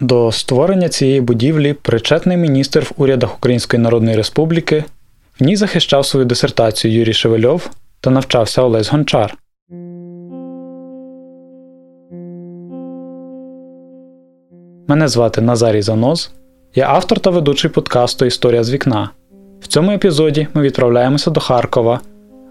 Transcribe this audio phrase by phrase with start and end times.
[0.00, 4.84] До створення цієї будівлі причетний міністр в урядах Української Народної Республіки,
[5.40, 7.70] в ній захищав свою дисертацію Юрій Шевельов
[8.00, 9.34] та навчався Олесь Гончар.
[14.88, 16.30] Мене звати Назарій Заноз.
[16.74, 19.10] Я автор та ведучий подкасту Історія з вікна.
[19.60, 22.00] В цьому епізоді ми відправляємося до Харкова,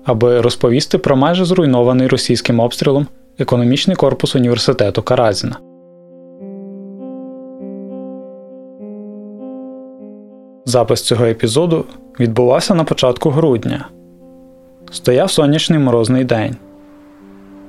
[0.05, 3.07] аби розповісти про майже зруйнований російським обстрілом
[3.39, 5.64] економічний корпус університету Каразіна.
[10.65, 11.86] Запис цього епізоду
[12.19, 13.87] відбувався на початку грудня.
[14.91, 16.55] Стояв сонячний морозний день.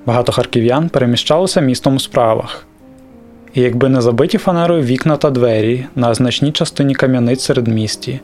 [0.06, 2.66] Багато харків'ян переміщалося містом у справах.
[3.54, 8.20] І якби не забиті фанерою вікна та двері на значній частині кам'яниць серед місті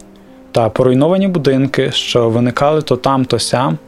[0.53, 3.79] та поруйновані будинки, що виникали то там, то сям,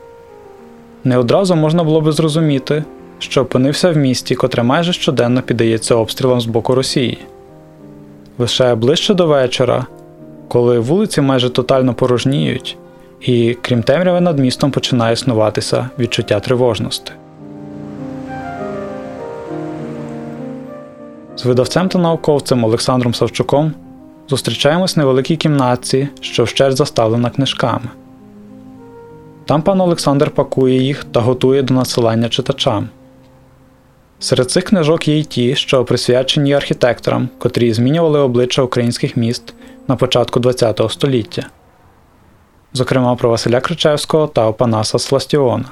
[1.05, 2.85] не одразу можна було би зрозуміти,
[3.19, 7.19] що опинився в місті, котре майже щоденно піддається обстрілам з боку Росії.
[8.39, 9.87] Лише ближче до вечора,
[10.49, 12.79] коли вулиці майже тотально порожніють,
[13.21, 17.13] і крім темряви над містом починає існуватися відчуття тривожності.
[21.37, 23.73] З видавцем та науковцем Олександром Савчуком
[24.29, 27.89] зустрічаємось в невеликій кімнатці, що вщерть заставлена книжками.
[29.45, 32.89] Там пан Олександр пакує їх та готує до надсилання читачам.
[34.19, 39.55] Серед цих книжок є й ті, що присвячені архітекторам, котрі змінювали обличчя українських міст
[39.89, 41.47] на початку ХХ століття,
[42.73, 45.65] зокрема про Василя Кричевського та Опанаса Сластіона.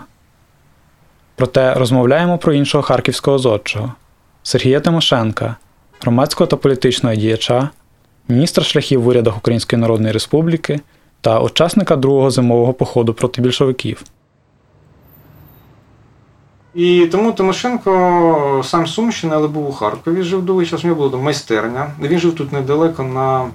[1.37, 3.93] Проте розмовляємо про іншого харківського зодчого
[4.43, 5.57] Сергія Тимошенка,
[6.01, 7.69] громадського та політичного діяча,
[8.29, 10.81] міністра шляхів в урядах Української Народної Республіки
[11.21, 14.03] та учасника другого зимового походу проти більшовиків.
[16.75, 21.23] І тому Тимошенко сам Сумщина, але був у Харкові, жив довгий час, у нього була
[21.23, 21.91] майстерня.
[22.03, 23.51] Він жив тут недалеко на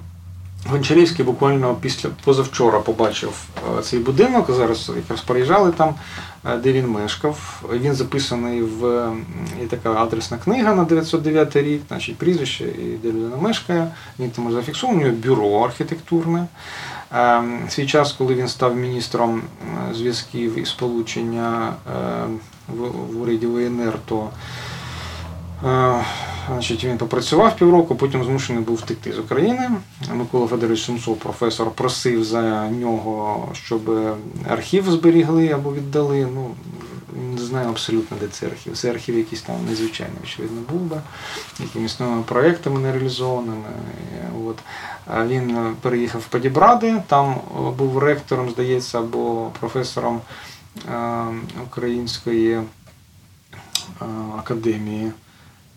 [0.66, 3.44] Гончарівській, буквально після позавчора побачив
[3.78, 4.50] е, цей будинок.
[4.50, 5.94] Зараз якраз переїжджали там,
[6.46, 7.62] е, де він мешкав.
[7.72, 9.12] Він записаний в
[9.60, 13.90] є така адресна книга на 909 рік, значить прізвище і де людина мешкає.
[14.18, 16.46] Він там зафіксований, у нього бюро архітектурне.
[17.14, 19.42] Е, свій час, коли він став міністром
[19.94, 21.72] зв'язків і сполучення
[22.68, 24.30] в уряді ВНР, то
[26.48, 29.70] Значить, Він попрацював півроку, потім змушений був втекти з України.
[30.14, 33.90] Микола Федорович Сумцов, професор, просив за нього, щоб
[34.48, 36.28] архів зберігли або віддали.
[36.34, 36.50] Ну,
[37.34, 38.76] Не знаю абсолютно, де це архів.
[38.76, 41.00] Це архів якийсь там незвичайний, очевидно, був би,
[41.60, 43.68] якимись новими проєктами нереалізованими.
[44.46, 44.58] От.
[45.26, 47.36] Він переїхав в Падібради, там
[47.78, 50.20] був ректором, здається, або професором
[51.66, 52.60] Української
[54.38, 55.12] академії.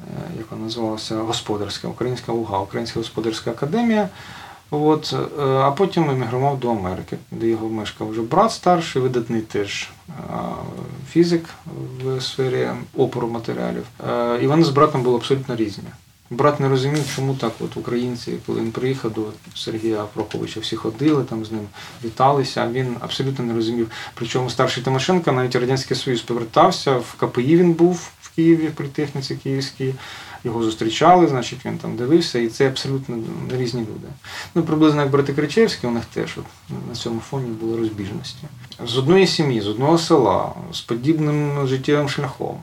[0.07, 4.09] Е, як вона називалася, господарська, Українська УГА, Українська господарська академія.
[4.72, 9.89] От, е, А потім емігрував до Америки, де його мешкав вже брат старший, видатний теж
[10.09, 10.13] е,
[11.09, 11.45] фізик
[12.03, 13.85] в сфері опору матеріалів.
[14.41, 15.89] І вони з братом були абсолютно різні.
[16.29, 19.22] Брат не розумів, чому так от українці, коли він приїхав до
[19.56, 21.68] Сергія Проховича, всі ходили, там з ним
[22.03, 22.68] віталися.
[22.72, 23.91] Він абсолютно не розумів.
[24.13, 29.94] Причому старший Тимошенко навіть Радянський Союз повертався, в КПІ він був Києві при техніці Київській.
[30.44, 33.18] Його зустрічали, значить він там дивився, і це абсолютно
[33.57, 34.07] різні люди.
[34.56, 36.46] Ну, приблизно як брати Кричевські, у них теж от,
[36.90, 38.44] на цьому фоні були розбіжності.
[38.85, 42.57] З одної сім'ї, з одного села, з подібним життєвим шляхом.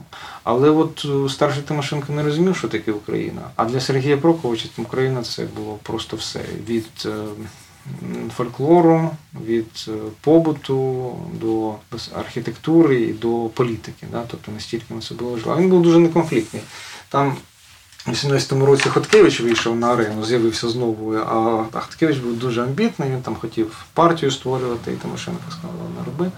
[0.45, 3.43] Але от е, старший Тимошенко не розумів, що таке Україна.
[3.57, 6.41] А для Сергія Проковича Україна це було просто все.
[6.69, 7.11] Від е,
[8.37, 9.11] фольклору,
[9.47, 11.75] від е, побуту до
[12.15, 14.07] архітектури і до політики.
[14.13, 14.25] Да?
[14.31, 15.61] Тобто настільки ми було важливо.
[15.61, 16.63] Він був дуже неконфліктний.
[17.09, 17.37] Там
[18.07, 21.15] у 18-му році Хоткевич вийшов на арену, з'явився знову.
[21.15, 26.33] А Хоткевич був дуже амбітний, він там хотів партію створювати, і Тимошенко сказав, не роби.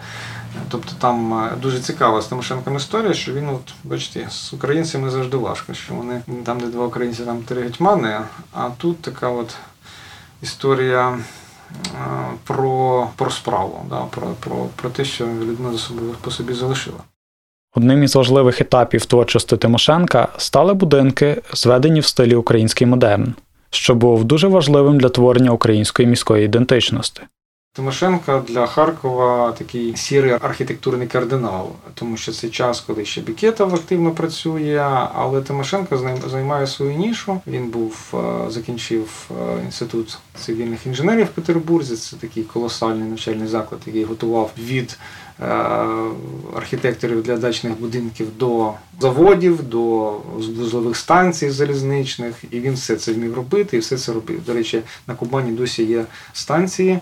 [0.68, 5.36] Тобто там е, дуже цікава з Тимошенком історія, що він, от, бачите, з українцями завжди
[5.36, 8.20] важко, що вони там, де два українці, там три гетьмани,
[8.52, 9.54] а тут така от
[10.42, 11.18] історія
[12.44, 16.98] про про справу, да, про, про, про те, що людина за собою по собі залишила.
[17.74, 23.34] Одним із важливих етапів творчості Тимошенка стали будинки, зведені в стилі український модерн,
[23.70, 27.22] що був дуже важливим для творення української міської ідентичності.
[27.72, 34.10] Тимошенко для Харкова такий сірий архітектурний кардинал, тому що це час, коли ще Бікетов активно
[34.10, 34.78] працює,
[35.14, 37.40] але Тимошенко займає свою нішу.
[37.46, 41.96] Він був е, закінчив е, інститут цивільних інженерів в Петербурзі.
[41.96, 44.98] Це такий колосальний навчальний заклад, який готував від
[46.56, 50.10] архітекторів для дачних будинків до заводів, до
[50.58, 54.44] вузлових станцій залізничних, і він все це вмів робити і все це робив.
[54.46, 57.00] До речі, на Кубані досі є станції е,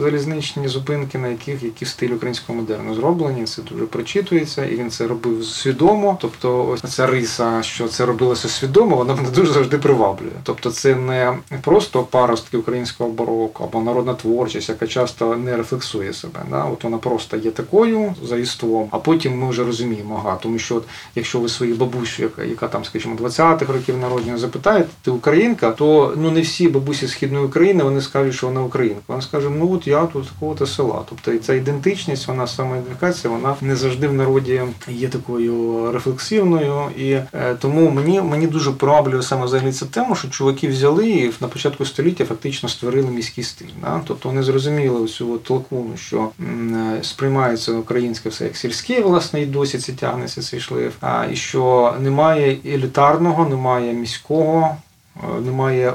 [0.00, 3.44] залізничні зупинки, на яких які в стилі українського модерну зроблені.
[3.44, 6.18] Це дуже прочитується, і він це робив свідомо.
[6.20, 10.30] Тобто, ось ця риса, що це робилося свідомо, вона мене дуже завжди приваблює.
[10.42, 16.40] Тобто, це не просто паростки українського бароко або народна творчість, яка часто не рефлексує себе.
[16.50, 16.64] Да?
[16.64, 20.58] От вона просто є такою такою за іством, а потім ми вже розуміємо, ага, тому
[20.58, 20.84] що от,
[21.14, 26.14] якщо ви свою бабусю, яка, яка там, скажімо, 20-х років народження, запитаєте, ти українка, то
[26.16, 29.00] ну не всі бабусі східної України вони скажуть, що вона українка.
[29.08, 31.02] Вона скаже, ну от я тут такого-то села.
[31.08, 36.88] Тобто ця ідентичність, вона самоідентифікація, вона не завжди в народі є такою рефлексивною.
[36.98, 37.26] І е,
[37.60, 41.84] тому мені мені дуже приваблює саме взагалі ця тема, що чуваки взяли і на початку
[41.84, 43.66] століття фактично створили міський стиль.
[43.82, 44.00] Да?
[44.06, 49.46] Тобто вони зрозуміли цю толкуну, що е, сприймається це українське все як сільське, власне, і
[49.46, 50.92] досі це тягнеться цей шлейф.
[51.00, 54.76] А і що немає елітарного, немає міського.
[55.22, 55.94] Е, немає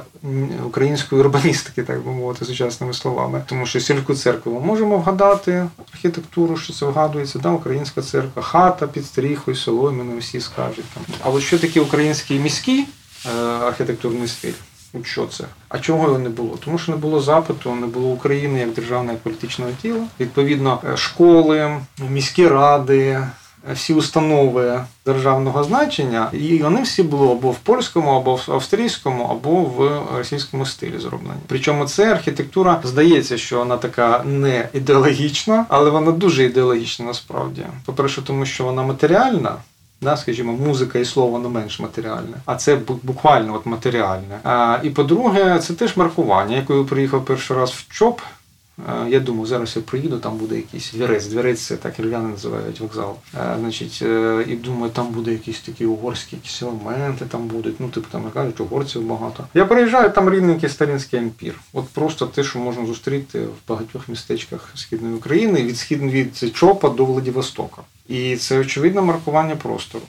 [0.66, 6.58] української урбаністики, так би мовити, сучасними словами, тому що сільську церкву ми можемо вгадати архітектуру,
[6.58, 11.04] що це вгадується, да, українська церква, хата під стріхою, соломіну, всі скажуть там.
[11.22, 12.88] Але що таке український міський
[13.26, 14.54] е, архітектурний стиль?
[15.04, 15.44] Що це?
[15.70, 16.58] А чого його не було?
[16.66, 20.04] Тому що не було запиту, не було України як державного як політичного тіла.
[20.20, 21.78] Відповідно, е, школи,
[22.10, 23.30] міські ради, е,
[23.74, 29.52] всі установи державного значення, і вони всі були або в польському, або в австрійському, або
[29.52, 31.40] в російському стилі зроблені.
[31.48, 37.66] Причому це архітектура здається, що вона така не ідеологічна, але вона дуже ідеологічна насправді.
[37.86, 39.56] По перше, тому що вона матеріальна.
[40.02, 44.40] Да, скажімо, музика і слово не менш матеріальне, а це буквально от матеріальне.
[44.44, 46.66] А, І по-друге, це теж маркування.
[46.70, 48.22] Я приїхав перший раз в ЧОП,
[49.08, 51.28] я думаю, зараз я приїду, там буде якийсь двірець.
[51.28, 53.16] Двірець це так рів'яни називають вокзал.
[53.34, 57.80] А, значить, е, І думаю, там буде якісь такі угорські якісь елементи там будуть.
[57.80, 59.44] Ну, типу там кажуть, угорців багато.
[59.54, 61.60] Я приїжджаю, там рівненький старинський ампір.
[61.74, 66.90] От просто те, що можна зустріти в багатьох містечках Східної України від схід від Чопа
[66.90, 67.82] до Владивостока.
[68.10, 70.04] І це очевидне маркування простору.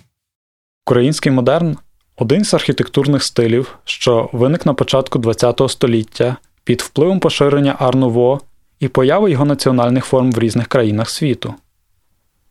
[0.87, 1.77] Український модерн
[2.17, 8.41] один з архітектурних стилів, що виник на початку ХХ століття під впливом поширення Арнуво
[8.79, 11.55] і появи його національних форм в різних країнах світу.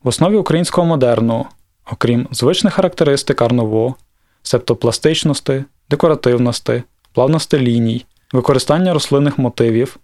[0.03, 1.45] В основі українського модерну,
[1.91, 3.95] окрім звичних характеристик Арнуво,
[4.43, 9.97] септопластичності, декоративності, плавності ліній, використання рослинних мотивів,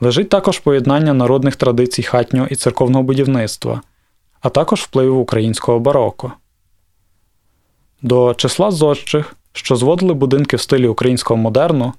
[0.00, 3.80] лежить також поєднання народних традицій хатнього і церковного будівництва
[4.40, 6.32] а також впливів українського бароко.
[8.02, 11.92] До числа зодчих, що зводили будинки в стилі українського модерну,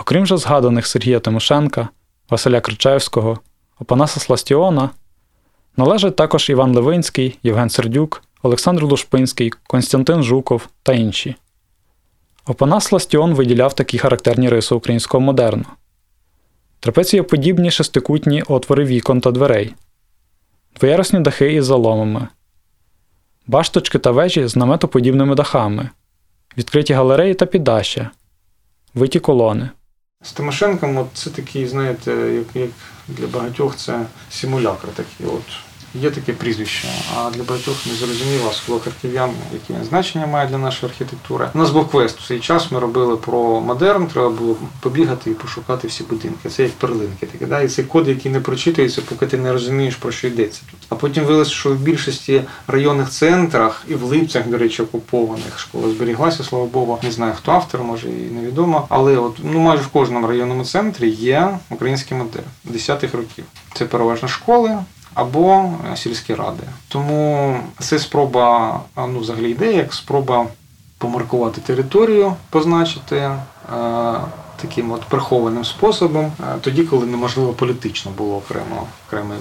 [0.00, 1.88] окрім же згаданих Сергія Тимошенка,
[2.30, 3.38] Василя Кричевського,
[3.80, 4.90] Опанаса Сластіона,
[5.76, 11.36] належать також Іван Левинський, Євген Сердюк, Олександр Лушпинський, Константин Жуков та інші.
[12.46, 15.64] Опанас Сластіон виділяв такі характерні риси українського модерну.
[16.80, 19.74] Трапецієподібні шестикутні отвори вікон та дверей,
[20.80, 22.28] двоярусні дахи із заломами,
[23.46, 25.90] башточки та вежі з наметоподібними дахами,
[26.58, 28.10] відкриті галереї та піддаща,
[28.94, 29.70] виті колони.
[30.22, 32.70] З Тимошенком от це такий, знаєте, як як
[33.08, 35.26] для багатьох це симулякр такий.
[35.26, 35.71] от.
[35.94, 40.92] Є таке прізвище, а для багатьох не зрозуміло скло харків'ян, яке значення має для нашої
[40.92, 41.48] архітектури.
[41.54, 42.70] У нас був квест у цей час.
[42.70, 44.06] Ми робили про модерн.
[44.06, 46.48] Треба було побігати і пошукати всі будинки.
[46.48, 47.26] Це як перлинки.
[47.26, 47.60] Такі, да?
[47.60, 50.80] І це код, який не прочитується, поки ти не розумієш, про що йдеться тут.
[50.88, 55.90] А потім виявилося, що в більшості районних центрах і в Липцях, до речі, окупованих школа
[55.90, 56.98] зберіглася, слава Богу.
[57.02, 58.86] Не знаю, хто автор, може і невідомо.
[58.88, 62.40] Але от ну майже в кожному районному центрі є український модель
[62.70, 63.44] 10-х років.
[63.74, 64.78] Це переважно школи
[65.14, 66.62] або е, сільські ради.
[66.88, 70.46] Тому це спроба, ну взагалі ідея, як спроба
[70.98, 73.16] помаркувати територію, позначити.
[73.16, 73.40] Е,
[74.62, 79.38] таким от прихованим способом, е, тоді, коли неможливо політично було окремо окремий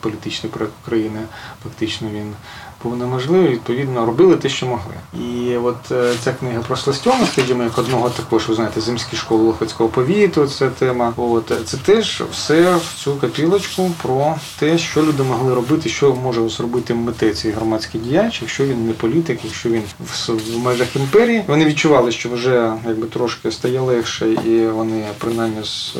[0.00, 1.20] політичний проект України,
[1.62, 2.34] фактично він
[2.82, 4.94] був неможливий, відповідно, робили те, що могли.
[5.20, 9.42] І от е, ця книга про Сластьона, скажімо, як одного також, ви знаєте, земські школи
[9.42, 11.12] Лохвицького повіту, це тема.
[11.16, 16.48] От це теж все в цю капілочку про те, що люди могли робити, що може
[16.48, 21.44] зробити митець і громадський діяч, якщо він не політик, якщо він в межах імперії.
[21.46, 25.96] Вони відчували, що вже якби трошки стає легше, і вони принаймні з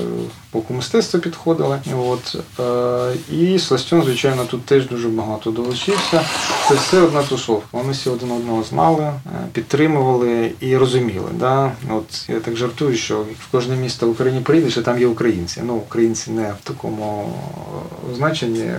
[0.53, 1.81] боку мистецтва підходили.
[1.99, 2.37] От.
[2.61, 6.25] Е, і Сластьон, звичайно, тут теж дуже багато долучився.
[6.69, 7.67] Це все одна тусовка.
[7.73, 9.21] Вони всі один одного знали, е,
[9.53, 11.29] підтримували і розуміли.
[11.33, 11.73] Да?
[11.91, 15.63] От Я так жартую, що в кожне місто в Україні прийдеш, і там є українці.
[15.65, 17.33] Ну, українці не в такому
[18.17, 18.71] значенні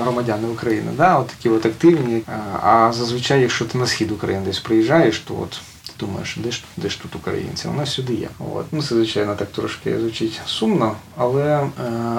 [0.00, 0.90] громадяни України.
[0.96, 1.18] Да?
[1.18, 2.22] От такі от активні.
[2.62, 5.60] А зазвичай, якщо ти на схід України десь приїжджаєш, то от
[6.00, 7.68] думаєш, де ж де ж тут українці?
[7.68, 8.28] Нас сюди є.
[8.54, 8.64] От.
[8.72, 11.68] Ну, Це, звичайно, так трошки звучить сумно, але е,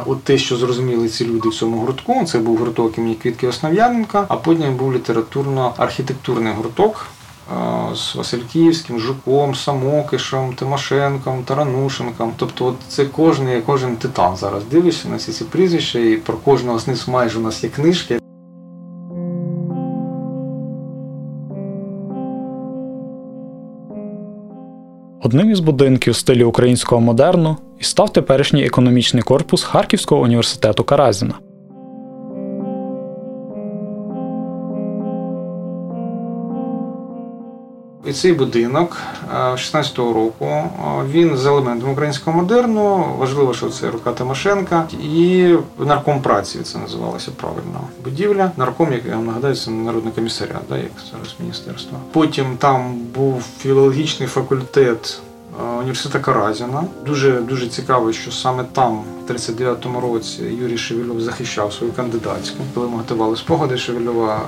[0.06, 4.26] от те, що зрозуміли ці люди в цьому гуртку, це був гурток імені Квітки Основ'яненка,
[4.28, 7.08] а потім був літературно-архітектурний гурток.
[7.52, 12.34] Е, з Васильківським, Жуком, Самокишем, Тимошенком, Таранушенком.
[12.38, 16.80] Тобто, от це кожен кожен титан зараз дивишся на ці ці прізвища, і про кожного
[16.80, 18.21] з них майже у нас є книжки.
[25.24, 31.34] Одним із будинків в стилі українського модерну і став теперішній економічний корпус Харківського університету Каразіна.
[38.12, 38.98] І цей будинок
[39.34, 40.64] 16-го року
[41.12, 43.06] він з елементом українського модерну.
[43.18, 47.82] Важливо, що це рука Тимошенка і нарком праці це називалося правильно.
[48.04, 48.52] Будівля.
[48.58, 51.98] Нарком, як я нагадаю, це народний комісаріат, да, як зараз міністерство.
[52.12, 55.22] Потім там був філологічний факультет.
[55.80, 56.84] Університету Каразіна.
[57.06, 62.58] Дуже дуже цікаво, що саме там, в 39-му році, Юрій Шевельов захищав свою кандидатську.
[62.74, 64.42] Коли ми готували спогади Шевельова,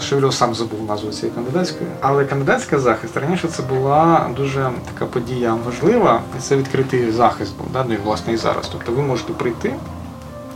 [0.00, 1.90] Шевельов сам забув назву цієї кандидатської.
[2.00, 6.22] Але кандидатська захист раніше це була дуже така подія важлива.
[6.38, 7.84] І це відкритий захист був, да?
[7.88, 8.68] ну і власне і зараз.
[8.72, 9.74] Тобто ви можете прийти.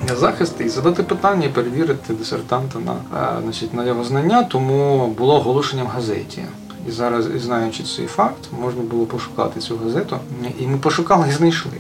[0.09, 2.95] На захист і задати питання, і перевірити дисертанта на
[3.43, 6.45] значить, на його знання, тому було оголошення в газеті.
[6.89, 10.19] І зараз, знаючи цей факт, можна було пошукати цю газету.
[10.59, 11.73] І ми пошукали і знайшли.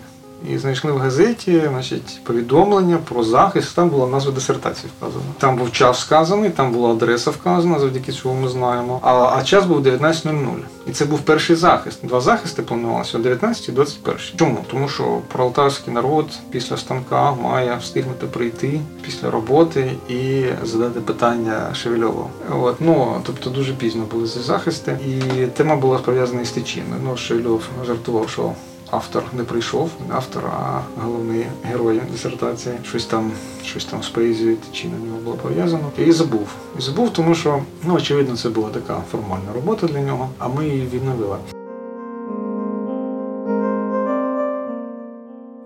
[0.52, 3.76] І знайшли в газеті значить, повідомлення про захист.
[3.76, 5.24] Там була назва дисертації вказана.
[5.38, 9.00] Там був час вказаний, там була адреса вказана, завдяки цього ми знаємо.
[9.02, 10.56] А а час був 19.00.
[10.86, 11.98] І це був перший захист.
[12.02, 14.20] Два захисти планувалися о 19 і 21.
[14.36, 14.64] Чому?
[14.70, 22.30] Тому що пролетарський народ після станка має встигнути прийти після роботи і задати питання Шевельову.
[22.50, 27.00] От ну тобто дуже пізно були ці захисти, і тема була пов'язана із течіною.
[27.04, 28.52] Ну Шевельов жартував, що
[28.94, 32.74] автор не прийшов, автор, а головний герой дисертації.
[32.88, 33.32] Щось там
[33.64, 35.90] щось там з поезією чи на нього було пов'язано.
[35.98, 36.48] І забув.
[36.78, 40.68] І забув, тому що, ну, очевидно, це була така формальна робота для нього, а ми
[40.68, 41.36] її відновили.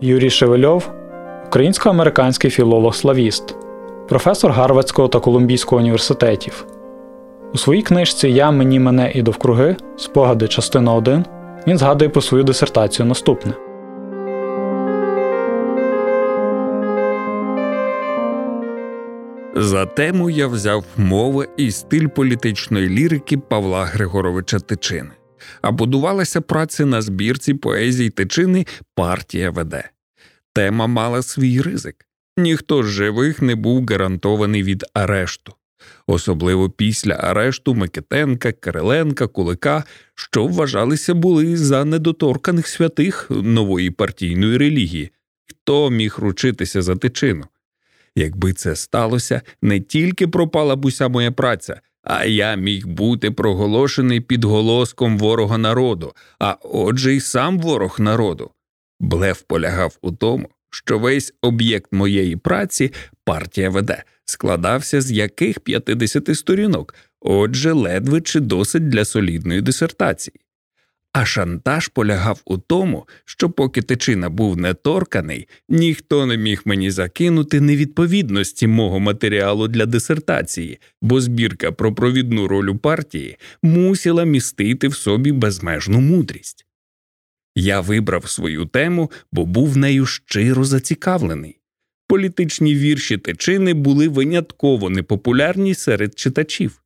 [0.00, 0.90] Юрій Шевельов
[1.46, 3.54] українсько-американський філолог-славіст,
[4.08, 6.66] професор Гарвардського та Колумбійського університетів.
[7.54, 11.24] У своїй книжці Я, мені, мене і довкруги спогади частина 1
[11.66, 13.52] він згадує про свою дисертацію наступне.
[19.54, 25.10] За тему я взяв мови і стиль політичної лірики Павла Григоровича Тичини,
[25.62, 29.90] а будувалася праця на збірці поезій Тичини Партія веде.
[30.54, 32.04] Тема мала свій ризик.
[32.36, 35.54] Ніхто з живих не був гарантований від арешту
[36.08, 39.84] особливо після арешту Микитенка, Кириленка, Кулика,
[40.14, 45.10] що вважалися були за недоторканих святих нової партійної релігії,
[45.46, 47.44] хто міг ручитися за тичину.
[48.16, 54.20] Якби це сталося, не тільки пропала б уся моя праця, а я міг бути проголошений
[54.20, 58.50] під голоском ворога народу, а отже, й сам ворог народу.
[59.00, 62.92] Блеф полягав у тому, що весь об'єкт моєї праці
[63.24, 70.40] партія веде складався з яких 50 сторінок, отже, ледве чи досить для солідної дисертації.
[71.12, 77.60] А шантаж полягав у тому, що поки тичина був неторканий, ніхто не міг мені закинути
[77.60, 85.32] невідповідності мого матеріалу для дисертації, бо збірка про провідну роль партії мусила містити в собі
[85.32, 86.66] безмежну мудрість.
[87.56, 91.57] Я вибрав свою тему, бо був нею щиро зацікавлений.
[92.08, 96.82] Політичні вірші течини були винятково непопулярні серед читачів.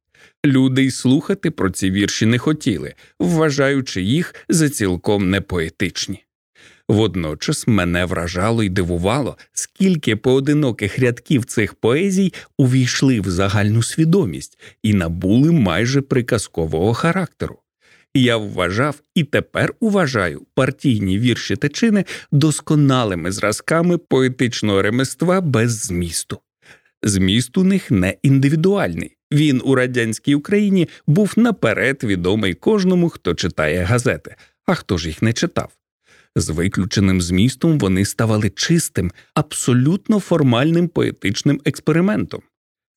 [0.47, 6.25] Люди й слухати про ці вірші не хотіли, вважаючи їх за цілком непоетичні.
[6.89, 14.95] Водночас мене вражало й дивувало, скільки поодиноких рядків цих поезій увійшли в загальну свідомість і
[14.95, 17.62] набули майже приказкового характеру.
[18.15, 26.41] Я вважав і тепер уважаю партійні вірші течини досконалими зразками поетичного ремества без змісту.
[27.03, 29.17] Зміст у них не індивідуальний.
[29.33, 35.23] Він у радянській Україні був наперед відомий кожному, хто читає газети, а хто ж їх
[35.23, 35.73] не читав.
[36.37, 42.43] З виключеним змістом вони ставали чистим, абсолютно формальним поетичним експериментом.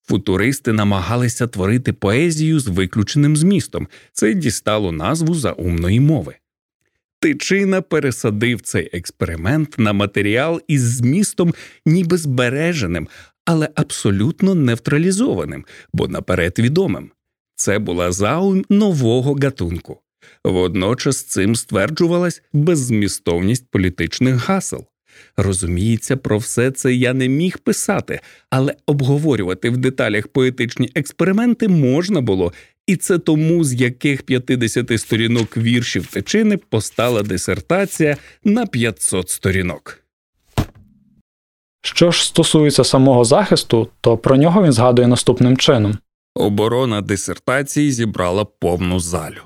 [0.07, 6.35] Футуристи намагалися творити поезію з виключеним змістом, це дістало назву заумної мови.
[7.19, 11.53] Тичина пересадив цей експеримент на матеріал із змістом
[11.85, 13.07] ніби збереженим,
[13.45, 17.12] але абсолютно невтралізованим, бо наперед відомим.
[17.55, 20.01] Це була заум нового гатунку.
[20.43, 24.85] Водночас цим стверджувалась беззмістовність політичних гасел.
[25.38, 28.19] Розуміється, про все це я не міг писати,
[28.50, 32.53] але обговорювати в деталях поетичні експерименти можна було,
[32.88, 40.00] і це тому, з яких 50 сторінок віршів течини постала дисертація на 500 сторінок.
[41.81, 45.98] Що ж стосується самого захисту, то про нього він згадує наступним чином.
[46.36, 49.41] Оборона дисертації зібрала повну залю.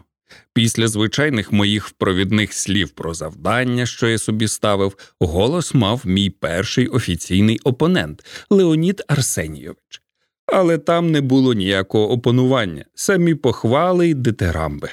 [0.60, 6.88] Після звичайних моїх провідних слів про завдання, що я собі ставив, голос мав мій перший
[6.88, 10.02] офіційний опонент Леонід Арсенійович.
[10.46, 14.90] Але там не було ніякого опонування, самі похвали й дитирамби.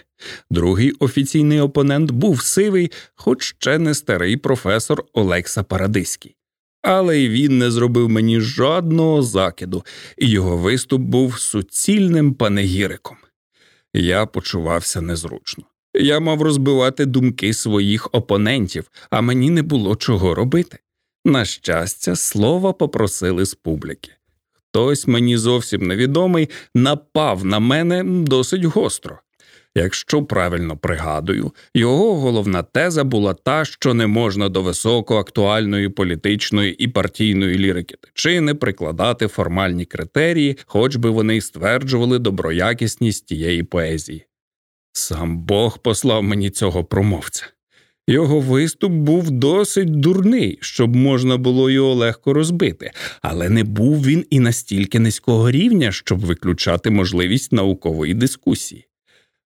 [0.50, 6.36] Другий офіційний опонент був сивий, хоч ще не старий професор Олекса Парадиський.
[6.82, 9.84] Але й він не зробив мені жодного закиду,
[10.18, 13.16] і його виступ був суцільним панегіриком.
[13.96, 15.64] Я почувався незручно.
[15.94, 20.78] Я мав розбивати думки своїх опонентів, а мені не було чого робити.
[21.24, 24.10] На щастя, слова попросили з публіки.
[24.52, 29.18] Хтось мені зовсім невідомий напав на мене досить гостро.
[29.76, 36.88] Якщо правильно пригадую, його головна теза була та, що не можна до високоактуальної політичної і
[36.88, 44.26] партійної лірики тичини прикладати формальні критерії, хоч би вони й стверджували доброякісність тієї поезії.
[44.92, 47.44] Сам Бог послав мені цього промовця.
[48.08, 52.90] Його виступ був досить дурний, щоб можна було його легко розбити,
[53.22, 58.86] але не був він і настільки низького рівня, щоб виключати можливість наукової дискусії.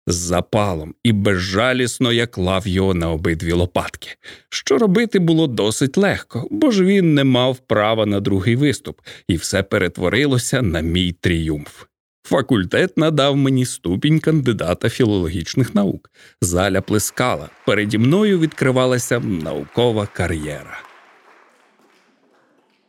[0.06, 4.08] З запалом і безжалісно я клав його на обидві лопатки.
[4.48, 9.36] Що робити було досить легко, бо ж він не мав права на другий виступ, і
[9.36, 11.84] все перетворилося на мій тріумф.
[12.22, 16.10] Факультет надав мені ступінь кандидата філологічних наук.
[16.40, 17.48] Заля плескала.
[17.66, 20.78] Переді мною відкривалася наукова кар'єра.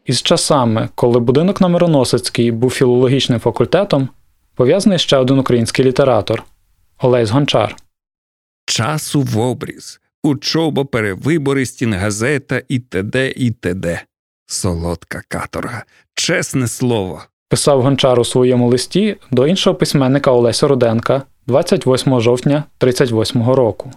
[0.05, 4.09] Із часами, коли будинок на Мироносицький був філологічним факультетом,
[4.55, 6.43] пов'язаний ще один український літератор
[7.01, 7.75] Олесь Гончар.
[8.65, 13.33] Часу в обріз, учоба, перевибори, стінгазета і т.д.
[13.35, 14.01] і т.д.
[14.45, 15.83] Солодка каторга,
[16.15, 17.23] чесне слово.
[17.49, 23.91] Писав Гончар у своєму листі до іншого письменника Олеся Руденка 28 жовтня 38 року.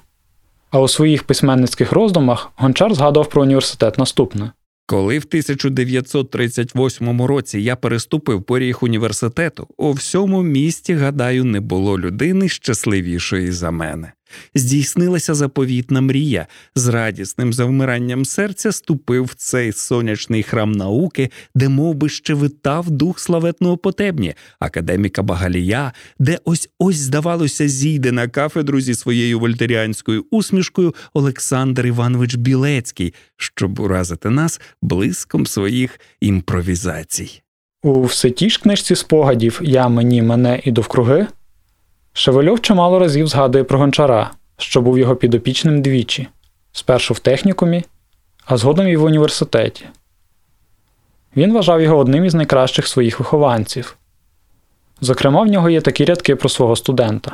[0.71, 4.51] А у своїх письменницьких роздумах Гончар згадував про університет наступне.
[4.87, 12.49] Коли в 1938 році я переступив поріг університету, у всьому місті, гадаю, не було людини
[12.49, 14.13] щасливішої за мене.
[14.55, 21.95] Здійснилася заповітна мрія, з радісним завмиранням серця ступив в цей сонячний храм науки, де мов
[21.95, 28.81] би, ще витав дух славетного потебні, академіка Багалія, де ось ось, здавалося, зійде на кафедру
[28.81, 37.43] зі своєю вольтеріанською усмішкою Олександр Іванович Білецький, щоб уразити нас блиском своїх імпровізацій.
[37.83, 41.27] У все тій ж книжці спогадів Я, мені, мене і довкруги
[42.17, 46.29] Шевельов чимало разів згадує про гончара, що був його підопічним двічі
[46.73, 47.85] спершу в технікумі,
[48.45, 49.85] а згодом і в університеті.
[51.37, 53.97] Він вважав його одним із найкращих своїх вихованців.
[55.01, 57.33] Зокрема, в нього є такі рядки про свого студента.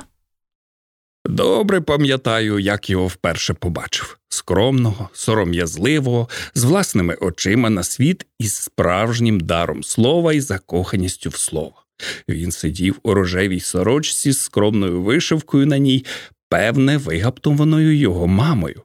[1.24, 9.40] Добре пам'ятаю, як його вперше побачив скромного, сором'язливого, з власними очима на світ із справжнім
[9.40, 11.79] даром слова і закоханістю в слово.
[12.28, 16.04] Він сидів у рожевій сорочці з скромною вишивкою на ній,
[16.48, 18.82] певне, вигаптованою його мамою.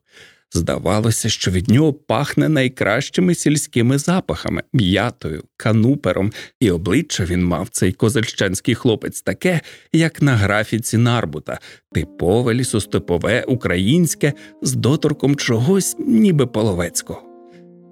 [0.56, 7.92] Здавалося, що від нього пахне найкращими сільськими запахами, м'ятою, канупером, і обличчя він мав цей
[7.92, 9.62] козельщанський хлопець таке,
[9.94, 11.60] як на графіці Нарбута,
[11.94, 17.22] типове лісостепове, українське, з доторком чогось, ніби половецького.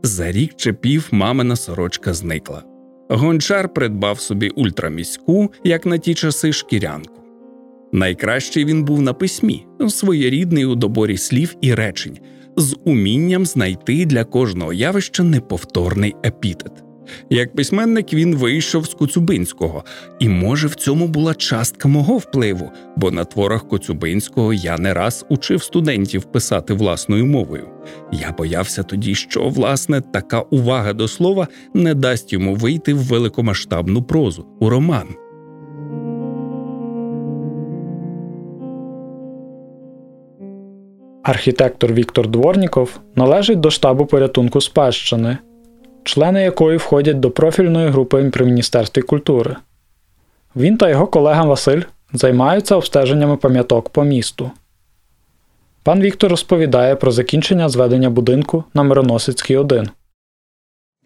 [0.04, 2.73] За рік чи пів мамина сорочка зникла.
[3.10, 7.22] Гончар придбав собі ультраміську, як на ті часи шкірянку.
[7.92, 12.20] Найкращий він був на письмі, своєрідний у доборі слів і речень,
[12.58, 16.84] з умінням знайти для кожного явища неповторний епітет.
[17.30, 19.84] Як письменник він вийшов з Коцюбинського,
[20.20, 25.26] і може в цьому була частка мого впливу, бо на творах Коцюбинського я не раз
[25.30, 27.68] учив студентів писати власною мовою.
[28.12, 34.04] Я боявся тоді, що власне така увага до слова не дасть йому вийти в великомасштабну
[34.04, 35.08] прозу у роман.
[41.24, 45.38] Архітектор Віктор Дворніков належить до штабу порятунку спадщини,
[46.04, 49.56] члени якої входять до профільної групи при Міністерстві культури.
[50.56, 51.82] Він та його колега Василь
[52.14, 54.52] займаються обстеженнями пам'яток по місту.
[55.84, 59.90] Пан Віктор розповідає про закінчення зведення будинку на Мироносицькій 1.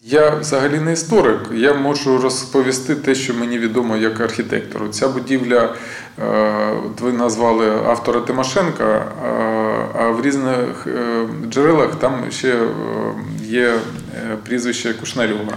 [0.04, 1.40] Я взагалі не історик.
[1.54, 4.88] Я можу розповісти те, що мені відомо як архітектору.
[4.88, 5.74] Ця будівля,
[6.20, 6.26] е,
[6.86, 9.06] от ви назвали автора Тимошенка, е,
[10.00, 12.60] а в різних е, джерелах там ще
[13.44, 13.74] є
[14.44, 15.54] прізвище Кушнарьова,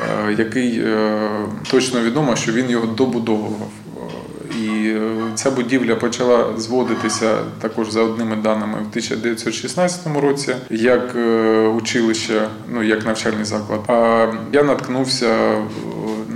[0.00, 1.28] е, який е,
[1.70, 3.70] точно відомо, що він його добудовував.
[4.62, 5.00] І е,
[5.34, 12.82] ця будівля почала зводитися також за одними даними в 1916 році, як е, училище, ну
[12.82, 13.80] як навчальний заклад.
[13.88, 15.62] А я наткнувся е,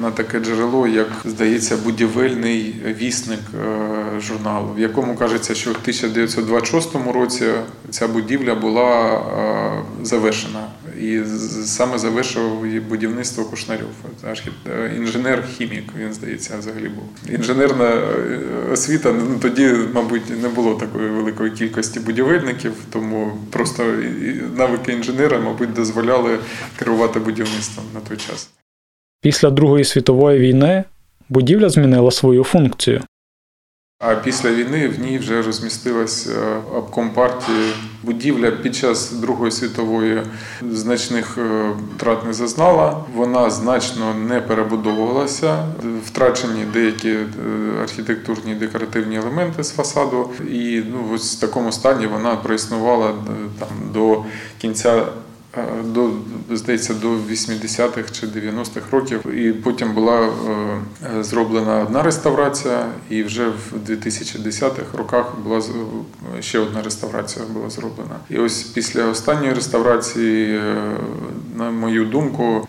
[0.01, 6.97] на таке джерело, як здається, будівельний вісник е, журналу, в якому кажеться, що в 1926
[7.15, 7.45] році
[7.91, 10.68] ця будівля була е, завершена.
[11.01, 11.25] І
[11.65, 13.91] саме завершив будівництво Кушнарьов,
[14.97, 17.35] інженер-хімік, він здається, взагалі був.
[17.35, 18.41] Інженерна е,
[18.73, 23.85] освіта ну, тоді, мабуть, не було такої великої кількості будівельників, тому просто
[24.57, 26.39] навики інженера, мабуть, дозволяли
[26.79, 28.51] керувати будівництвом на той час.
[29.21, 30.85] Після Другої світової війни
[31.29, 33.03] будівля змінила свою функцію.
[34.01, 37.73] А після війни в ній вже розмістилась е, обком партії.
[38.03, 40.23] Будівля під час Другої світової
[40.71, 43.05] значних е, втрат не зазнала.
[43.15, 45.65] Вона значно не перебудовувалася.
[46.05, 47.27] Втрачені деякі е,
[47.83, 50.31] архітектурні декоративні елементи з фасаду.
[50.51, 53.15] І ну, ось в такому стані вона проіснувала
[53.59, 54.25] там до
[54.59, 55.07] кінця.
[55.59, 56.11] Е, До
[56.51, 60.21] здається, до 80-х чи 90-х років, і потім була
[61.17, 65.63] е, зроблена одна реставрація, і вже в 2010-х роках була
[66.41, 68.17] ще одна реставрація була зроблена.
[68.31, 70.75] І ось після останньої реставрації, е,
[71.57, 72.69] на мою думку,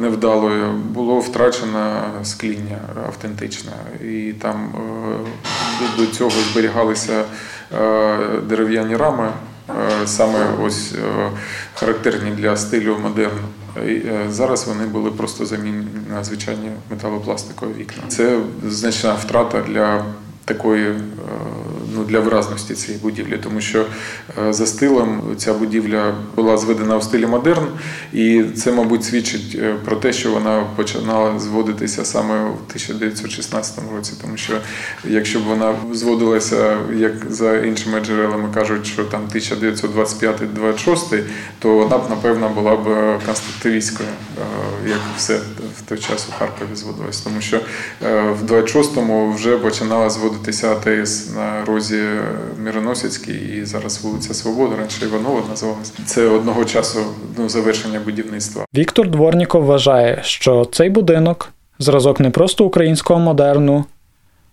[0.00, 3.72] невдалою було втрачено скління автентичне,
[4.04, 4.68] і там
[5.98, 7.24] до- цього зберігалися
[8.48, 9.32] дерев'яні рами.
[9.68, 11.30] Е, Саме ось е,
[11.74, 13.38] характерні для стилю модерн.
[13.76, 18.02] Е, Зараз вони були просто замінені на звичайні металопластикові вікна.
[18.08, 20.04] Це значна втрата для
[20.44, 20.94] такої
[21.98, 23.84] ну, для виразності цієї будівлі, тому що
[24.38, 27.66] е, за стилем ця будівля була зведена в стилі модерн,
[28.12, 34.12] і це, мабуть, свідчить е, про те, що вона починала зводитися саме в 1916 році,
[34.22, 34.52] тому що
[35.04, 41.22] якщо б вона зводилася, як за іншими джерелами кажуть, що там 1925-26,
[41.58, 42.86] то вона б напевно була б
[43.26, 45.40] конструктивістською, е, як все
[45.76, 47.20] в той час у Харкові зводилось.
[47.20, 52.02] Тому що е, в 26-му вже починала зводитися АТС на розі
[52.64, 55.92] Мироносицькій і зараз вулиця Свободи, раніше Іванова називалася.
[56.06, 56.98] Це одного часу
[57.38, 58.64] ну, завершення будівництва.
[58.74, 63.84] Віктор Дворніков вважає, що цей будинок зразок не просто українського модерну,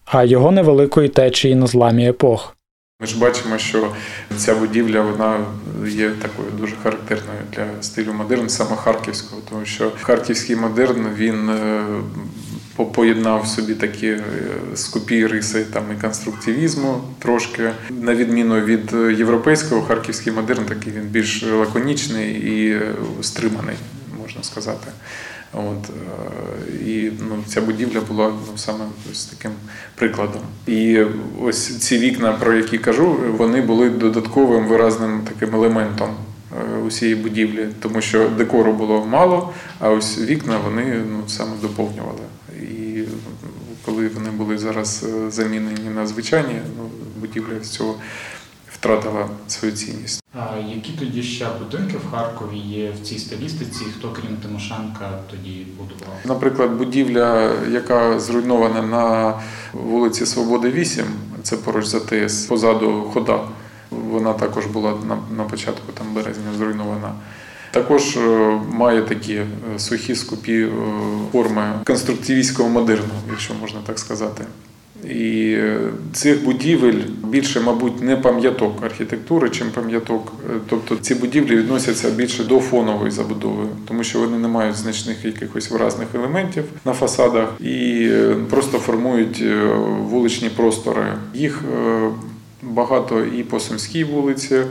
[0.06, 2.55] а його невеликої течії на зламі епох.
[3.02, 3.94] Ми ж бачимо, що
[4.38, 5.46] ця будівля вона
[5.88, 11.84] є такою дуже характерною для стилю модерн, саме харківського, тому що харківський модерн він е,
[12.94, 14.24] поєднав в собі такі е,
[14.76, 17.72] скупі риси там і конструктивізму трошки.
[17.90, 22.82] На відміну від е, європейського, харківський модерн такий він більш лаконічний і
[23.22, 23.76] стриманий,
[24.22, 24.92] можна сказати.
[25.56, 29.52] От, е, і ну, ця будівля була ну, саме ось таким
[29.96, 30.41] прикладом.
[30.68, 31.04] І
[31.41, 37.68] ось ці вікна, про які кажу, вони були додатковим виразним таким елементом е, усієї будівлі,
[37.80, 42.22] тому що декору було мало, а ось вікна вони ну, саме доповнювали.
[42.62, 43.04] І
[43.86, 46.89] коли вони були зараз е, замінені на звичайні, ну,
[47.22, 47.96] будівля з цього
[48.86, 50.24] втратила свою цінність.
[50.34, 53.86] А які тоді ще будинки в Харкові є в цій стилістиці?
[53.98, 56.17] Хто крім Тимошенка тоді будував?
[56.26, 59.34] Наприклад, будівля, яка зруйнована на
[59.74, 61.06] вулиці Свободи 8,
[61.43, 63.39] це поруч за ТС, позаду хода.
[63.91, 67.13] Вона також була на, на початку там березня зруйнована.
[67.71, 70.69] Також е, має такі е, сухі скупі е,
[71.32, 74.45] форми конструктивістського модерну, якщо можна так сказати.
[75.10, 75.80] І е,
[76.13, 80.34] цих будівель більше, мабуть, не пам'яток архітектури, чим пам'яток.
[80.50, 85.26] Е, тобто ці будівлі відносяться більше до фонової забудови, тому що вони не мають значних
[85.26, 89.44] якихось виразних елементів на фасадах і е, просто формують
[90.02, 91.06] вуличні простори.
[91.34, 91.63] Їх
[92.63, 94.62] багато і по Сумській вулиці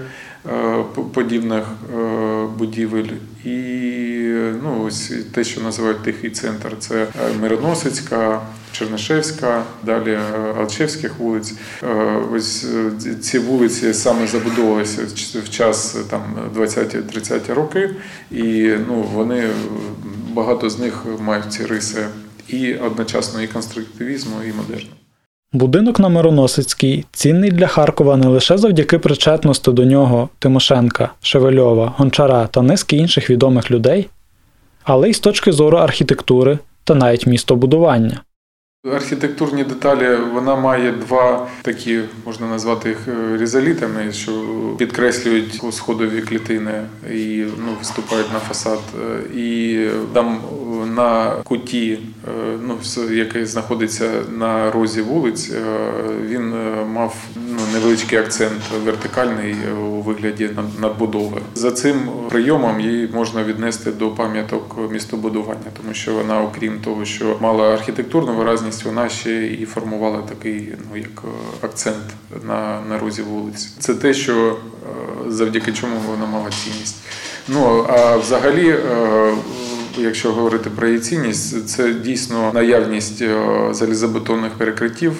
[1.12, 1.64] подібних
[2.58, 3.08] будівель.
[3.44, 4.13] І
[4.62, 7.06] ну, ось те, що називають тихий центр, це
[7.40, 8.40] Мироносицька,
[8.72, 10.20] Чернишевська, далі е,
[10.60, 11.54] Алчевських вулиць.
[11.82, 11.86] Е,
[12.34, 15.02] ось е, ці вулиці саме забудовувалися
[15.44, 16.22] в час там
[16.56, 17.90] 20-30 роки,
[18.30, 19.48] і ну, вони
[20.32, 22.06] багато з них мають ці риси
[22.48, 24.90] і одночасно і конструктивізму, і модерну.
[25.52, 32.46] Будинок на Мироносицькій цінний для Харкова не лише завдяки причетності до нього Тимошенка, Шевельова, Гончара
[32.46, 34.08] та низки інших відомих людей,
[34.84, 38.20] але й з точки зору архітектури та навіть містобудування.
[38.92, 44.32] Архітектурні деталі вона має два такі, можна назвати їх е, різалітами, що
[44.78, 48.78] підкреслюють сходові клітини і ну, виступають на фасад.
[49.00, 49.80] Е, і
[50.12, 50.40] там
[50.96, 52.30] на куті, е,
[52.66, 52.78] ну
[53.14, 55.52] який знаходиться на розі вулиць,
[56.26, 56.54] він
[56.92, 61.40] мав ну, невеличкий акцент вертикальний у вигляді надбудови.
[61.54, 67.36] За цим прийомом її можна віднести до пам'яток містобудування, тому що вона, окрім того, що
[67.40, 72.04] мала архітектурну виразність вона ще і формувала такий ну як е, акцент
[72.46, 73.68] на на розі вулиць.
[73.78, 74.56] Це те, що
[75.26, 76.96] е, завдяки чому вона мала цінність.
[77.48, 79.34] Ну а взагалі, е,
[79.98, 83.22] якщо говорити про її цінність, це дійсно наявність
[83.70, 85.12] залізобетонних перекриттів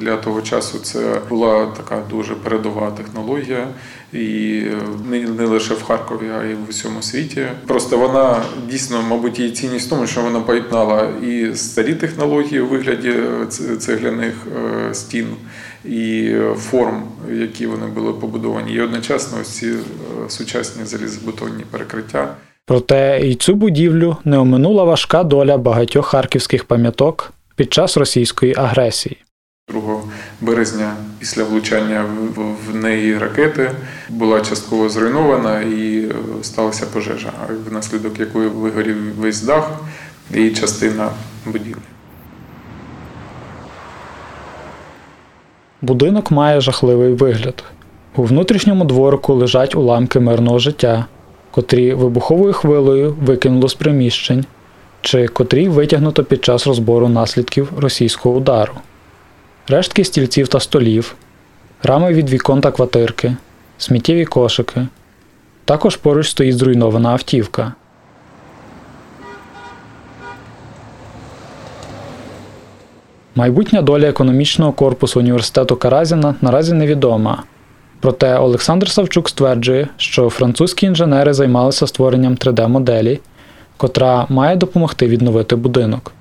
[0.00, 0.78] для того часу.
[0.78, 3.68] Це була така дуже передова технологія
[4.12, 7.46] і е, не, лише в Харкові, а й в усьому світі.
[7.66, 12.66] Просто вона дійсно, мабуть, її цінність в тому, що вона поєднала і старі технології у
[12.66, 13.46] вигляді е,
[13.78, 15.26] цегляних е, стін
[15.84, 19.72] і форм, які вони були побудовані, і одночасно ці
[20.28, 22.36] сучасні залізобетонні перекриття.
[22.68, 29.16] Проте і цю будівлю не оминула важка доля багатьох харківських пам'яток під час російської агресії.
[29.68, 29.80] 2
[30.40, 32.04] березня після влучання
[32.68, 33.70] в неї ракети
[34.08, 37.32] була частково зруйнована і е, сталася пожежа,
[37.70, 39.70] внаслідок якої вигорів весь дах
[40.34, 41.10] і частина
[41.46, 41.80] будівлі.
[45.82, 47.64] Будинок має жахливий вигляд.
[48.16, 51.06] У внутрішньому дворику лежать уламки мирного життя,
[51.56, 54.44] котрі вибуховою хвилею викинуло з приміщень,
[55.00, 58.72] чи котрі витягнуто під час розбору наслідків російського удару
[59.68, 61.14] рештки стільців та столів,
[61.82, 63.36] рами від вікон та квартирки,
[63.78, 64.86] сміттєві кошики.
[65.64, 67.72] Також поруч стоїть зруйнована автівка.
[73.34, 77.42] Майбутня доля економічного корпусу університету Каразіна наразі невідома.
[78.06, 83.18] Проте Олександр Савчук стверджує, що французькі інженери займалися створенням 3D-моделі,
[83.76, 86.12] котра має допомогти відновити будинок.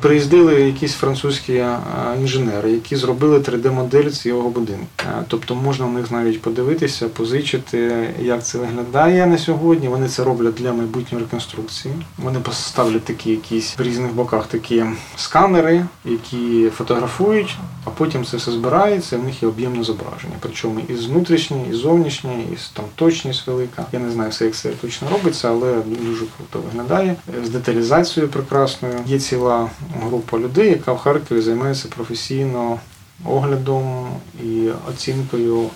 [0.00, 1.78] Приїздили якісь французькі е,
[2.20, 4.86] інженери, які зробили 3D-модель цього будинку.
[5.00, 9.88] Е, тобто можна в них навіть подивитися, позичити, як це виглядає на сьогодні.
[9.88, 11.94] Вони це роблять для майбутньої реконструкції.
[12.18, 14.84] Вони поставлять такі якісь в різних боках такі
[15.16, 19.18] сканери, які фотографують, а потім це все збирається.
[19.18, 20.34] В них є об'ємне зображення.
[20.40, 23.86] Причому і внутрішнє, і зовнішнє, і там точність велика.
[23.92, 28.94] Я не знаю, все як це точно робиться, але дуже круто виглядає з деталізацією прекрасною.
[29.06, 29.70] Є ціла
[30.02, 32.78] група людей, яка в Харкові займається професійно
[33.24, 34.08] оглядом
[34.44, 35.70] і оцінкою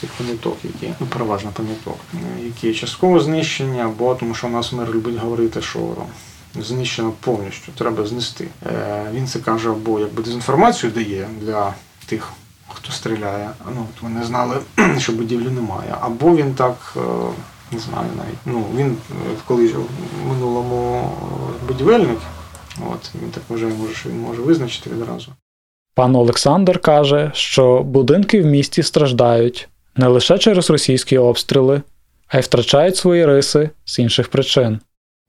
[0.00, 1.98] цих пам'яток, які ну, переважно пам'яток,
[2.44, 5.80] які частково знищені, або тому що у нас мер любить говорити, що
[6.54, 8.48] знищено повністю, треба знести.
[8.66, 11.74] Е, він це каже, або якби дезінформацію дає для
[12.06, 12.32] тих.
[12.74, 14.56] Хто стріляє, ну вони знали,
[14.98, 15.96] що будівлі немає.
[16.00, 17.00] Або він так, е,
[17.72, 18.38] не знаю навіть.
[18.46, 19.14] Ну він е,
[19.46, 21.10] коли в минулому
[21.68, 22.18] будівельник,
[22.92, 25.32] От Він так вважає, може, що він може визначити відразу.
[25.94, 31.82] Пан Олександр каже, що будинки в місті страждають не лише через російські обстріли,
[32.28, 34.80] а й втрачають свої риси з інших причин.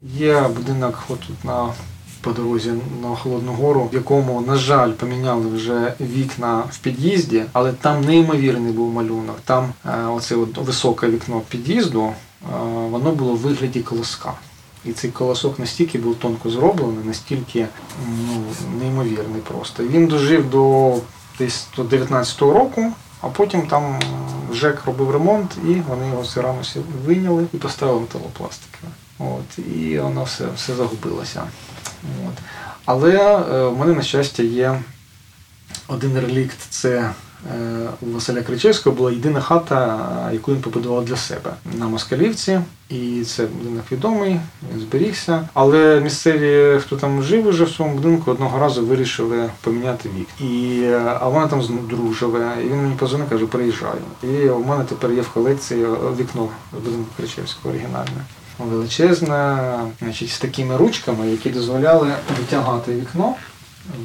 [0.02, 1.70] Є будинок отут на
[2.22, 7.74] по дорозі на Холодну Гору, в якому, на жаль, поміняли вже вікна в під'їзді, але
[7.74, 9.40] там неймовірний був малюнок.
[9.46, 12.14] Там е, оце от високе вікно під'їзду, е,
[12.90, 14.34] воно було в вигляді колоска.
[14.86, 17.68] І цей колосок настільки був тонко зроблений, настільки
[18.08, 18.44] ну,
[18.80, 19.84] неймовірний просто.
[19.84, 20.98] Він дожив до
[21.40, 22.92] десь до 19-го року,
[23.22, 24.00] а потім там
[24.54, 26.62] ЖЕК робив ремонт, і вони його все рано
[27.06, 28.94] вийняли і поставили металопластикове.
[29.20, 31.44] От, І воно все все загубилося.
[32.28, 32.38] От.
[32.86, 34.82] Але е, в мене, на щастя, є
[35.88, 37.14] один релікт це Е,
[38.02, 42.60] у Василя Кричевського була єдина хата, яку він побудував для себе на Москалівці.
[42.90, 44.40] І це будинок відомий,
[44.74, 45.48] він зберігся.
[45.54, 50.28] Але місцеві, хто там жив уже в цьому будинку, одного разу вирішили поміняти вік.
[50.52, 50.86] І,
[51.20, 51.82] А вона там знову.
[52.62, 54.02] І він мені позвонив, каже, приїжджаю.
[54.24, 55.86] І у мене тепер є в колекції
[56.20, 58.26] вікно будинку Кричевського оригінальне.
[58.60, 59.60] Величезне,
[60.00, 63.36] значить, з такими ручками, які дозволяли витягати вікно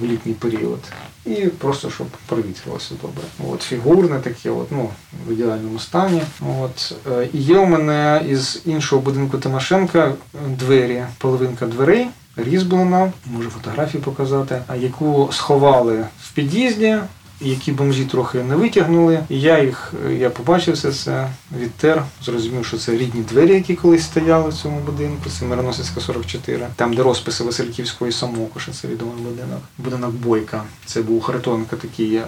[0.01, 0.81] в літній період.
[1.27, 3.23] І просто щоб провітрилося добре.
[3.53, 4.91] От Фігурне таке, от, ну,
[5.29, 6.23] в ідеальному стані.
[6.61, 6.95] От.
[7.13, 10.13] Е, і є у мене із іншого будинку Тимошенка
[10.49, 16.99] двері, половинка дверей, різьблена, можу фотографії показати, яку сховали в під'їзді
[17.41, 19.21] які бомжі трохи не витягнули.
[19.29, 24.51] Я їх я побачив все це, відтер, зрозумів, що це рідні двері, які колись стояли
[24.51, 25.31] в цьому будинку.
[25.39, 29.61] Це Мироносицька 44, там, де розписи Васильківської самокоша, це відомий будинок.
[29.79, 30.63] Будинок Бойка.
[30.87, 32.25] Це був Харитонка такий е,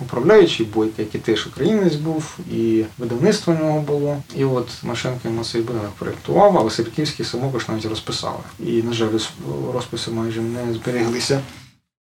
[0.00, 4.16] управляючий Бойка, який теж українець був, і видавництво в нього було.
[4.36, 8.38] І от Машенко йому цей будинок проєктував, а Васильківський самокош навіть розписали.
[8.66, 9.08] І, на жаль,
[9.74, 11.40] розписи майже не збереглися.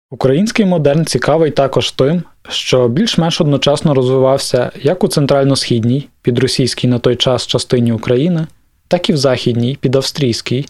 [0.09, 7.15] Український модерн цікавий також тим, що більш-менш одночасно розвивався як у центрально-східній, підросійській на той
[7.15, 8.47] час частині України,
[8.87, 10.65] так і в західній, підавстрійській,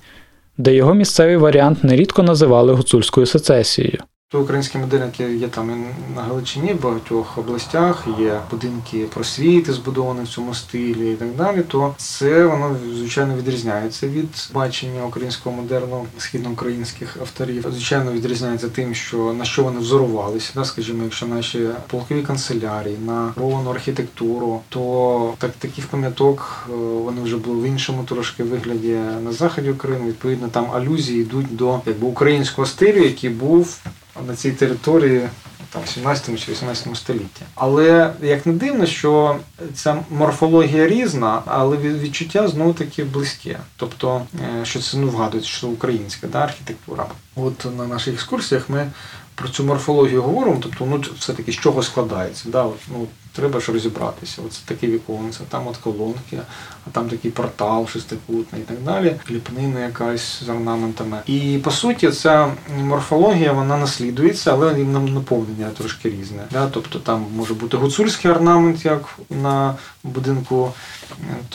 [0.57, 3.99] де його місцевий варіант нерідко називали гуцульською сецесією.
[4.33, 10.27] Українські будинки є там і на Галичині, в багатьох областях є будинки просвіти, збудовані в
[10.27, 11.61] цьому стилі і так далі.
[11.67, 17.65] То це воно звичайно відрізняється від бачення українського модерну східноукраїнських авторів.
[17.71, 20.51] Звичайно, відрізняється тим, що на що вони взорувалися.
[20.55, 27.21] Да, скажімо, якщо наші полкові канцелярії на ровану архітектуру, то так таких пам'яток е, вони
[27.21, 30.07] вже були в іншому трошки вигляді на заході України.
[30.07, 33.79] Відповідно, там алюзії йдуть до якби українського стилю, який був
[34.27, 35.29] на цій території
[35.69, 37.41] там, в 17 чи 18 столітті.
[37.55, 39.35] Але як не дивно, що
[39.73, 43.59] ця морфологія різна, але відчуття знову таки близьке.
[43.75, 44.21] Тобто,
[44.61, 47.05] е, що це ну вгадують, що українська да, архітектура.
[47.35, 48.91] От на наших екскурсіях ми
[49.35, 52.49] про цю морфологію говоримо, тобто ну, все-таки з чого складається.
[52.49, 52.63] Да?
[52.63, 54.41] От, ну, Треба ж розібратися.
[54.45, 56.39] Оце таке віконце, там от колонки,
[56.87, 61.21] а там такий портал шестикутний і так далі, кліпнина якась з орнаментами.
[61.25, 66.43] І по суті, ця морфологія вона наслідується, але нам наповнення трошки різне.
[66.51, 66.67] Да?
[66.67, 70.73] Тобто там може бути гуцульський орнамент, як на будинку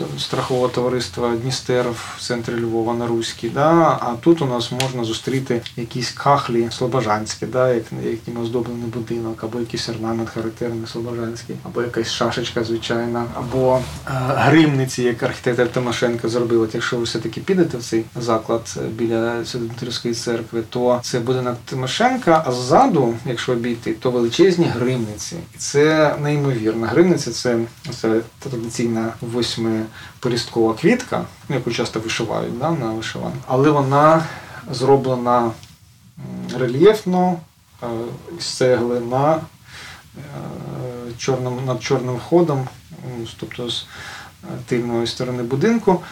[0.01, 3.49] е, страхового товариства Дністер в центрі Львова на Руській.
[3.49, 3.99] Да?
[4.01, 7.75] А тут у нас можна зустріти якісь кахлі слобожанські, да?
[7.75, 13.81] як яким оздоблений будинок, або якийсь орнамент характерний слобожанський або якась шашечка, звичайна, або е,
[14.29, 16.71] гримниці, як архітектор Тимошенко зробив.
[16.73, 22.45] Якщо ви все-таки підете в цей заклад е, біля Святотрівської церкви, то це будинок Тимошенка,
[22.47, 25.37] а ззаду, якщо обійти, то величезні гримниці.
[25.59, 26.87] Це неймовірно.
[26.87, 27.59] Гримниця це,
[28.01, 34.25] це традиційна восьмиполісткова квітка, яку часто вишивають да, на вишиванку, але вона
[34.71, 35.51] зроблена
[36.59, 37.39] рельєфно
[37.83, 37.87] е,
[38.41, 39.41] з цегли на
[41.19, 42.69] чорним, над чорним ходом,
[43.41, 43.87] тобто з
[44.45, 46.03] е, тильної сторони будинку.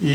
[0.00, 0.14] І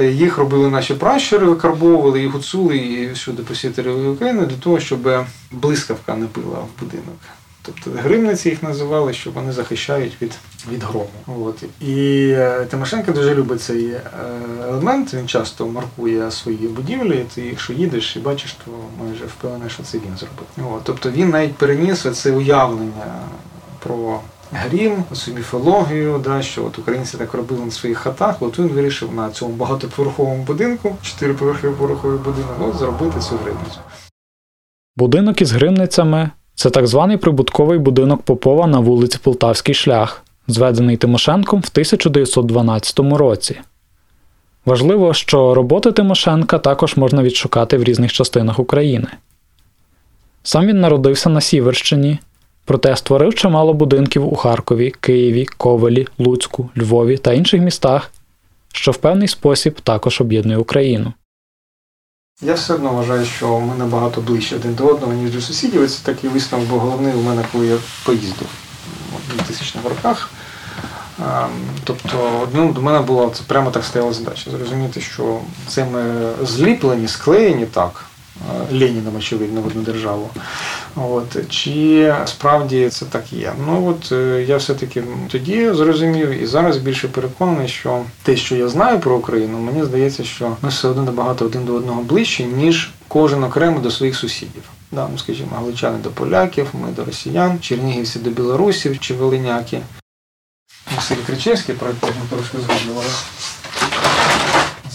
[0.00, 6.14] їх робили наші пращури, викарбовували і гуцули, і всюди посітили України для того, щоб блискавка
[6.14, 7.18] не била в будинок.
[7.62, 10.38] Тобто гримниці їх називали, що вони захищають від
[10.70, 11.08] від грому.
[11.26, 11.64] От.
[11.80, 14.00] І е, Тимошенко дуже любить цей е,
[14.62, 15.14] елемент.
[15.14, 17.24] Він часто маркує свої будівлі.
[17.34, 18.70] Ти якщо їдеш і бачиш, то
[19.04, 20.74] майже впевнений, що це він зробив.
[20.74, 20.80] От.
[20.84, 23.14] Тобто він навіть переніс це уявлення
[23.78, 24.20] про
[24.52, 28.42] грім, цю міфологію, да, що от українці так робили на своїх хатах.
[28.42, 33.78] От він вирішив на цьому багатоповерховому будинку, чотириповерховий будинок, от зробити цю гримницю.
[34.96, 41.60] Будинок із гримницями це так званий прибутковий будинок Попова на вулиці Полтавський шлях, зведений Тимошенком
[41.60, 43.60] в 1912 році.
[44.64, 49.06] Важливо, що роботи Тимошенка також можна відшукати в різних частинах України.
[50.42, 52.18] Сам він народився на Сіверщині,
[52.64, 58.10] проте створив чимало будинків у Харкові, Києві, Ковелі, Луцьку, Львові та інших містах,
[58.72, 61.12] що в певний спосіб також об'єднує Україну.
[62.44, 65.90] Я все одно вважаю, що ми набагато ближче один до одного, ніж до сусідів.
[65.90, 68.48] Це такий висновок був головний у мене, коли я поїздив
[69.12, 70.30] у 2000-х роках.
[71.18, 71.50] Ем,
[71.84, 74.50] тобто, ну, до мене була це прямо так стояла задача.
[74.50, 75.86] Зрозуміти, що це
[76.42, 78.04] зліплені, склеєні так.
[78.50, 80.30] Е, Леніном, очевидно, в одну державу.
[80.96, 81.48] От.
[81.48, 83.52] Чи справді це так є?
[83.66, 88.68] Ну от е, я все-таки тоді зрозумів і зараз більше переконаний, що те, що я
[88.68, 92.90] знаю про Україну, мені здається, що ми все одно набагато один до одного ближче, ніж
[93.08, 94.62] кожен окремо до своїх сусідів.
[94.92, 99.80] Да, ну, скажімо, галичани до поляків, ми до росіян, чернігівці до білорусів чи волиняки.
[100.96, 103.10] Василь Кричевський, про ми трошки згадували.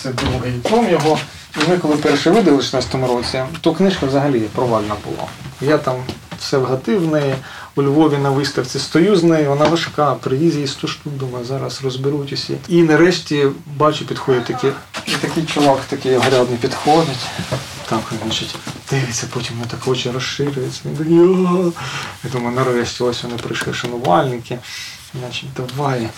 [0.03, 1.19] Це другий том його.
[1.57, 5.27] І ми коли перше видали в 16-му році, то книжка взагалі провальна була.
[5.61, 5.95] Я там
[6.39, 7.35] все вгатив в неї.
[7.75, 11.81] У Львові на виставці стою з нею, вона важка, привіз її 100 штук, думаю, зараз
[11.83, 12.57] розберуть усі.
[12.67, 14.71] І нарешті бачу, підходить такий,
[15.21, 17.25] такий чувак, такий огрядний підходить.
[17.89, 18.55] Так, значить,
[18.91, 20.81] дивиться, потім мене так очі розширюються.
[20.85, 21.15] Він такий,
[22.23, 24.59] Я думаю, нарешті ось вони прийшли шанувальники.
[25.19, 26.09] Значить, давай.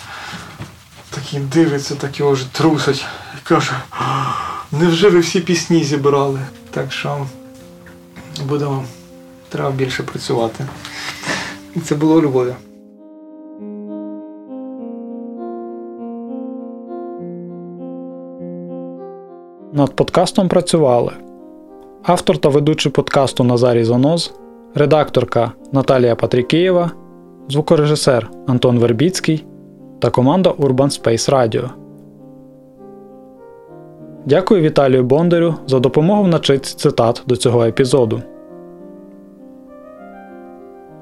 [1.10, 3.04] Такий дивиться, так його вже трусить.
[3.34, 3.72] І каже,
[4.72, 6.40] невже ви всі пісні зібрали?
[6.70, 7.26] Так що
[8.48, 8.84] будемо,
[9.48, 10.66] треба більше працювати.
[11.76, 12.56] І це було у.
[19.72, 21.12] Над подкастом працювали
[22.02, 24.32] автор та ведучий подкасту Назарій Занос,
[24.74, 26.90] редакторка Наталія Патрікієва,
[27.48, 29.44] звукорежисер Антон Вербіцький
[30.00, 31.68] та команда Urban Space Radio.
[34.26, 38.22] Дякую Віталію Бондарю за допомогу в начитці цитат до цього епізоду.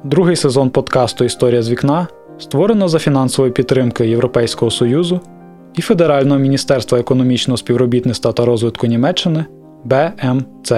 [0.04, 2.06] Другий сезон подкасту Історія з вікна
[2.38, 5.20] створено за фінансової підтримки Європейського Союзу
[5.74, 9.44] і Федерального міністерства економічного співробітництва та розвитку Німеччини
[9.84, 10.72] БМЦ.